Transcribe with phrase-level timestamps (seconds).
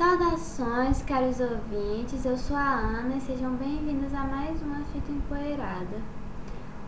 [0.00, 6.00] Saudações, caros ouvintes, eu sou a Ana e sejam bem-vindos a mais uma Fita Empoeirada.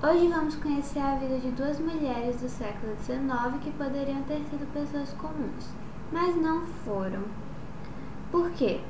[0.03, 4.67] Hoje vamos conhecer a vida de duas mulheres do século XIX que poderiam ter sido
[4.73, 5.69] pessoas comuns,
[6.11, 7.21] mas não foram.
[8.31, 8.81] Por quê?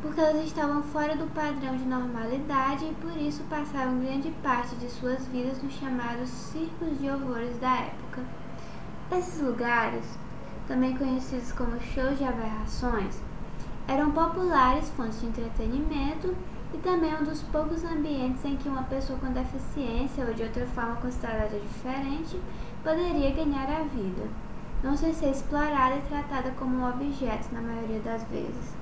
[0.00, 4.88] Porque elas estavam fora do padrão de normalidade e por isso passaram grande parte de
[4.88, 8.22] suas vidas nos chamados circos de horrores da época.
[9.12, 10.18] Esses lugares
[10.66, 13.20] também conhecidos como shows de aberrações,
[13.86, 16.34] eram populares fontes de entretenimento
[16.72, 20.66] e também um dos poucos ambientes em que uma pessoa com deficiência ou de outra
[20.66, 22.40] forma considerada diferente
[22.82, 24.28] poderia ganhar a vida,
[24.82, 28.74] não sem ser explorada e tratada como um objeto na maioria das vezes.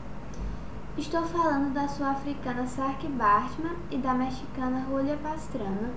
[0.97, 5.91] Estou falando da sul-africana Sark Bartman e da mexicana Julia Pastrana.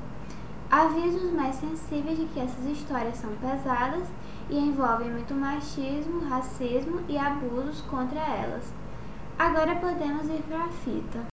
[0.71, 4.07] Avisos mais sensíveis de que essas histórias são pesadas
[4.49, 8.73] e envolvem muito machismo, racismo e abusos contra elas.
[9.37, 11.34] Agora podemos ir para a fita.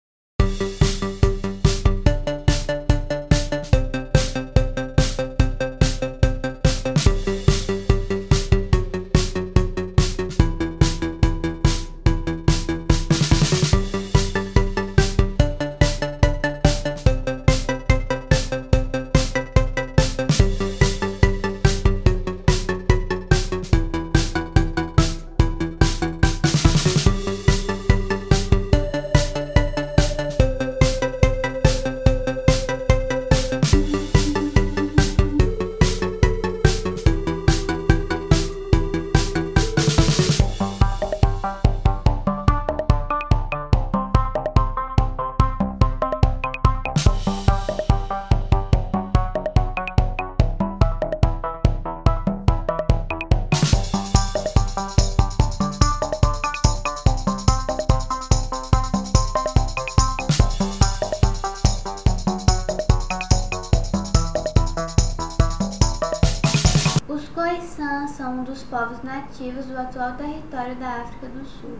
[67.79, 71.79] Khoisan são um dos povos nativos do atual território da África do Sul.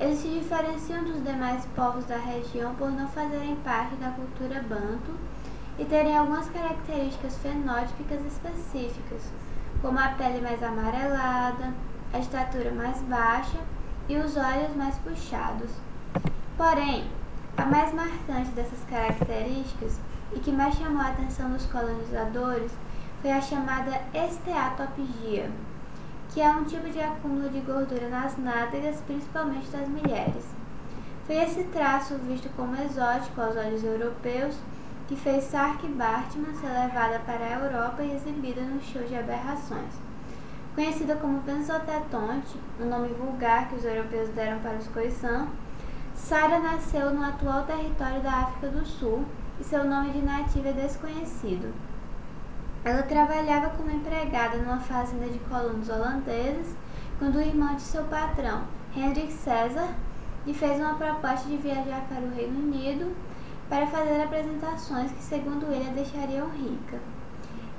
[0.00, 5.14] Eles se diferenciam dos demais povos da região por não fazerem parte da cultura banto
[5.78, 9.30] e terem algumas características fenótipicas específicas,
[9.82, 11.74] como a pele mais amarelada,
[12.10, 13.58] a estatura mais baixa
[14.08, 15.70] e os olhos mais puxados.
[16.56, 17.06] Porém,
[17.58, 20.00] a mais marcante dessas características
[20.34, 22.72] e que mais chamou a atenção dos colonizadores
[23.22, 25.48] foi a chamada esteatopigia,
[26.28, 30.44] que é um tipo de acúmulo de gordura nas nádegas, principalmente das mulheres.
[31.24, 34.58] Foi esse traço visto como exótico aos olhos europeus
[35.06, 39.94] que fez Sark Bartman ser levada para a Europa e exibida no show de aberrações.
[40.74, 45.46] Conhecida como Venzotetonte, um nome vulgar que os europeus deram para os Khoisan,
[46.14, 49.24] Sara nasceu no atual território da África do Sul
[49.60, 51.72] e seu nome de nativa é desconhecido.
[52.84, 56.74] Ela trabalhava como empregada numa fazenda de colonos holandeses
[57.18, 58.64] quando o irmão de seu patrão,
[58.96, 59.94] Hendrik César,
[60.44, 63.14] lhe fez uma proposta de viajar para o Reino Unido
[63.68, 66.98] para fazer apresentações que, segundo ele, a deixariam rica.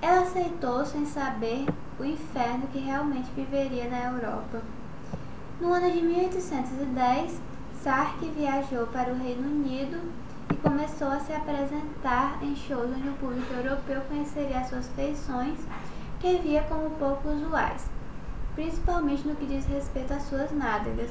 [0.02, 1.66] Ela aceitou sem saber
[2.00, 4.62] o inferno que realmente viveria na Europa.
[5.59, 7.42] No ano de 1810,
[7.81, 10.00] Sark viajou para o Reino Unido
[10.53, 15.58] e começou a se apresentar em shows onde o público europeu conheceria suas feições,
[16.19, 17.90] que via como pouco usuais,
[18.53, 21.09] principalmente no que diz respeito às suas nádegas.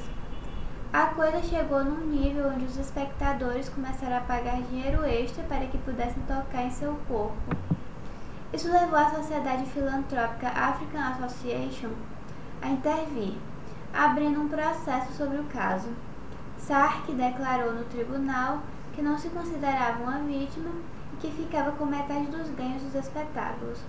[0.93, 5.77] A coisa chegou num nível onde os espectadores começaram a pagar dinheiro extra para que
[5.79, 7.35] pudessem tocar em seu corpo.
[8.53, 11.89] Isso levou a Sociedade Filantrópica African Association
[12.61, 13.33] a intervir,
[13.93, 15.89] abrindo um processo sobre o caso.
[16.59, 18.61] Sark declarou no tribunal
[18.93, 20.69] que não se considerava uma vítima
[21.13, 23.79] e que ficava com metade dos ganhos dos espetáculos.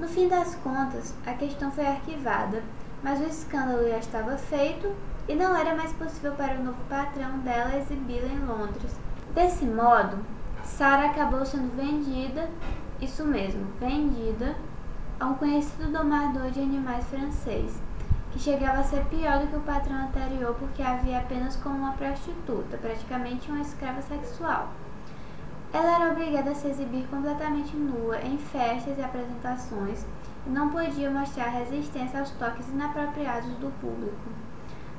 [0.00, 2.62] No fim das contas, a questão foi arquivada,
[3.02, 4.92] mas o escândalo já estava feito
[5.28, 8.96] e não era mais possível para o novo patrão dela exibi-la em Londres.
[9.34, 10.18] Desse modo,
[10.64, 12.48] Sarah acabou sendo vendida,
[13.00, 14.56] isso mesmo, vendida,
[15.20, 17.80] a um conhecido domador de animais francês,
[18.34, 21.92] que chegava a ser pior do que o patrão anterior porque havia apenas como uma
[21.92, 24.70] prostituta, praticamente uma escrava sexual.
[25.72, 30.04] Ela era obrigada a se exibir completamente nua em festas e apresentações
[30.44, 34.28] e não podia mostrar resistência aos toques inapropriados do público.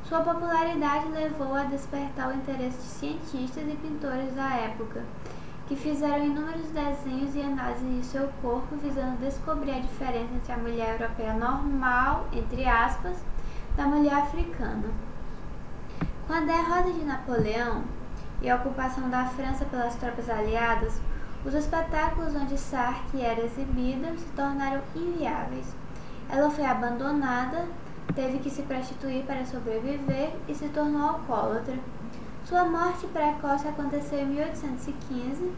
[0.05, 5.03] Sua popularidade levou a despertar o interesse de cientistas e pintores da época,
[5.67, 10.57] que fizeram inúmeros desenhos e análises de seu corpo visando descobrir a diferença entre a
[10.57, 13.17] mulher europeia normal, entre aspas,
[13.75, 14.89] da mulher africana.
[16.27, 17.83] Com a derrota de Napoleão
[18.41, 21.01] e a ocupação da França pelas tropas aliadas,
[21.43, 25.75] os espetáculos onde Sark era exibida se tornaram inviáveis.
[26.29, 27.65] Ela foi abandonada,
[28.15, 31.77] teve que se prostituir para sobreviver e se tornou alcoólatra.
[32.47, 35.51] Sua morte precoce aconteceu em 1815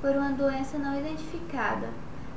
[0.00, 1.88] por uma doença não identificada,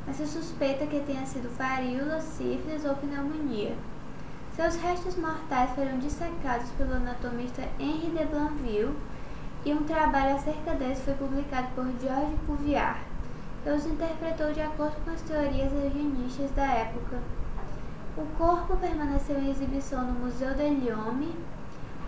[0.06, 3.75] mas se suspeita que tenha sido varíola, sífilis ou pneumonia.
[4.56, 8.95] Seus restos mortais foram dissecados pelo anatomista Henri de Blainville
[9.65, 12.95] e um trabalho acerca deles foi publicado por Georges Cuvier,
[13.63, 17.18] que os interpretou de acordo com as teorias eugenistas da época.
[18.15, 21.33] O corpo permaneceu em exibição no Museu de Lyon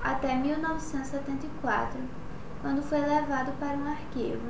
[0.03, 2.00] até 1974,
[2.62, 4.50] quando foi levado para um arquivo.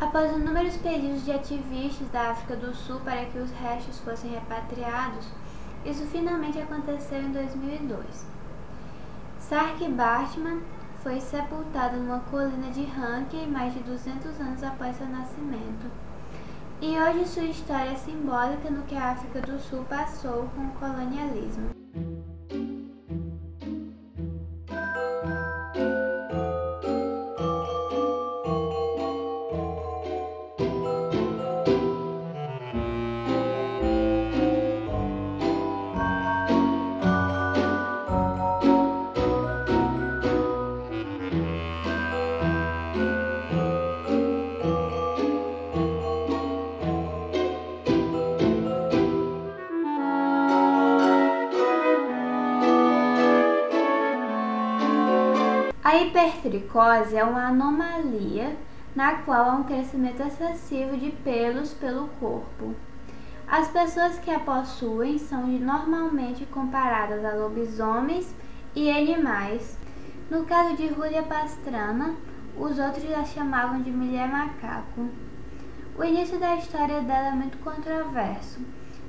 [0.00, 5.28] Após inúmeros pedidos de ativistas da África do Sul para que os restos fossem repatriados,
[5.84, 8.26] isso finalmente aconteceu em 2002.
[9.40, 10.60] Sark Bartman
[11.02, 15.90] foi sepultado numa colina de Rankin mais de 200 anos após seu nascimento.
[16.80, 20.72] E hoje sua história é simbólica no que a África do Sul passou com o
[20.78, 21.70] colonialismo.
[55.88, 58.54] A hipertricose é uma anomalia
[58.94, 62.74] na qual há um crescimento excessivo de pelos pelo corpo.
[63.46, 68.34] As pessoas que a possuem são normalmente comparadas a lobisomens
[68.76, 69.78] e animais.
[70.30, 72.16] No caso de Julia Pastrana,
[72.54, 75.08] os outros a chamavam de mulher macaco.
[75.96, 78.60] O início da história dela é muito controverso,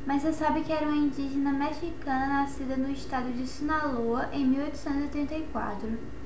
[0.05, 6.18] mas você sabe que era uma indígena mexicana nascida no estado de Sinaloa em 1834.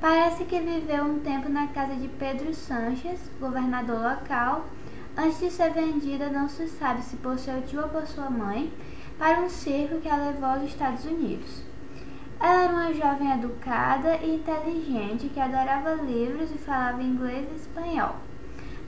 [0.00, 4.66] Parece que viveu um tempo na casa de Pedro Sanches, governador local.
[5.16, 8.72] Antes de ser vendida, não se sabe se por seu tio ou por sua mãe,
[9.18, 11.64] para um circo que a levou aos Estados Unidos.
[12.38, 18.14] Ela era uma jovem educada e inteligente que adorava livros e falava inglês e espanhol,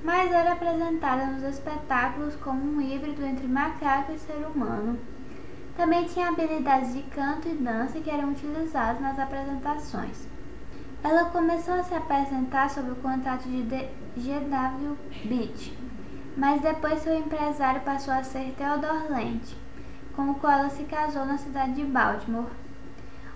[0.05, 4.97] mas era apresentada nos espetáculos como um híbrido entre macaco e ser humano.
[5.77, 10.30] Também tinha habilidades de canto e dança que eram utilizadas nas apresentações.
[11.03, 13.63] Ela começou a se apresentar sob o contato de
[14.19, 14.99] G.W.
[15.25, 15.79] Beach,
[16.37, 19.55] mas depois seu empresário passou a ser Theodore Lent,
[20.15, 22.51] com o qual ela se casou na cidade de Baltimore.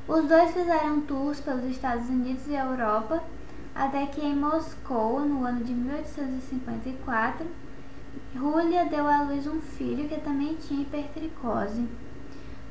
[0.07, 3.25] Os dois fizeram tours pelos Estados Unidos e Europa,
[3.75, 7.47] até que em Moscou, no ano de 1854,
[8.35, 11.89] Julia deu à luz um filho que também tinha hipertricose.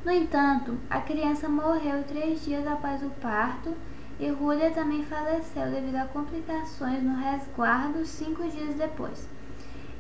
[0.06, 3.74] No entanto, a criança morreu três dias após o parto
[4.20, 9.28] e Julia também faleceu devido a complicações no resguardo cinco dias depois.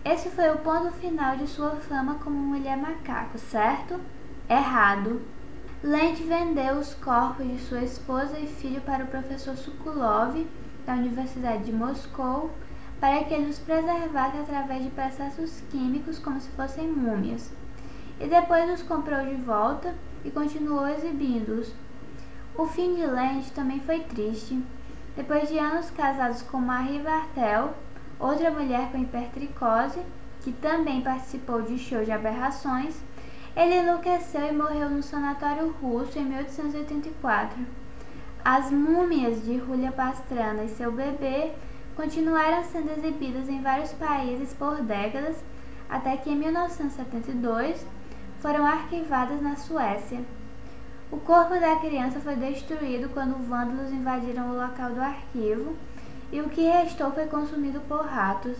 [0.06, 4.00] Esse foi o ponto final de sua fama como mulher macaco, certo?
[4.50, 5.22] Errado.
[5.82, 10.46] Lent vendeu os corpos de sua esposa e filho para o professor Sukulov,
[10.86, 12.52] da Universidade de Moscou,
[13.00, 17.52] para que ele os preservasse através de processos químicos como se fossem múmias.
[18.20, 19.94] E depois os comprou de volta
[20.24, 21.74] e continuou exibindo-os,
[22.56, 24.62] o fim de Lente também foi triste.
[25.16, 27.74] Depois de anos casados com Marie Vartel,
[28.20, 30.00] outra mulher com hipertricose,
[30.42, 32.96] que também participou de show de aberrações,
[33.56, 37.58] ele enlouqueceu e morreu no sanatório russo em 1884.
[38.44, 41.54] As múmias de Julia Pastrana e seu bebê
[41.96, 45.38] continuaram sendo exibidas em vários países por décadas,
[45.90, 47.86] até que em 1972
[48.40, 50.22] foram arquivadas na Suécia.
[51.14, 55.76] O corpo da criança foi destruído quando vândalos invadiram o local do arquivo
[56.32, 58.58] e o que restou foi consumido por ratos.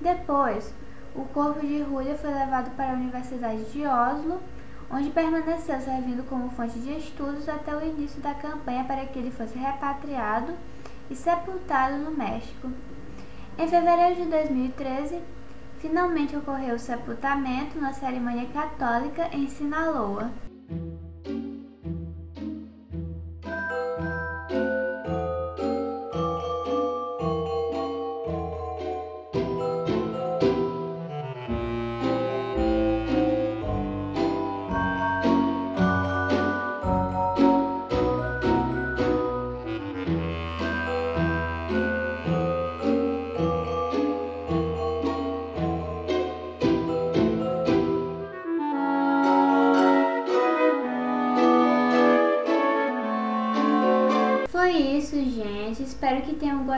[0.00, 0.74] Depois,
[1.14, 4.40] o corpo de Julia foi levado para a Universidade de Oslo,
[4.90, 9.30] onde permaneceu servindo como fonte de estudos até o início da campanha para que ele
[9.30, 10.54] fosse repatriado
[11.08, 12.68] e sepultado no México.
[13.56, 15.22] Em fevereiro de 2013,
[15.78, 20.32] finalmente ocorreu o sepultamento na cerimônia católica em Sinaloa.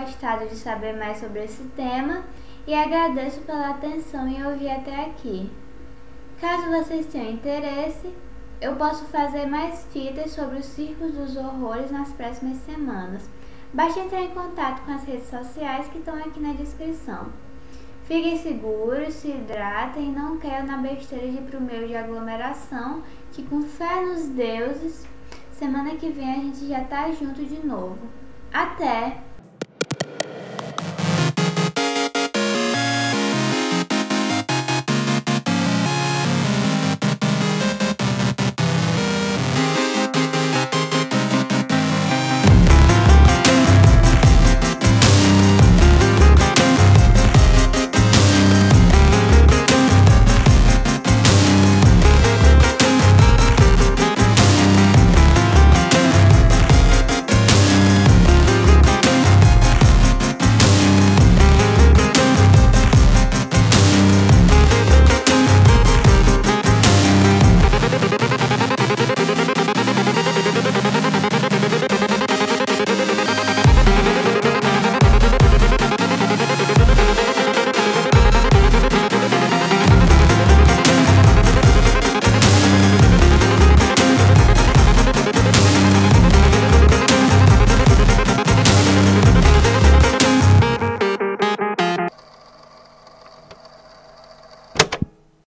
[0.09, 2.25] Gostado de saber mais sobre esse tema
[2.67, 5.51] e agradeço pela atenção em ouvir até aqui.
[6.41, 8.15] Caso vocês tenham interesse,
[8.59, 13.29] eu posso fazer mais fitas sobre os circos dos horrores nas próximas semanas.
[13.73, 17.27] Basta entrar em contato com as redes sociais que estão aqui na descrição.
[18.05, 23.03] Fiquem seguros, se hidratem e não caiam na besteira de ir pro meio de aglomeração,
[23.33, 25.07] que com fé nos deuses,
[25.53, 27.99] semana que vem a gente já tá junto de novo.
[28.51, 29.28] Até!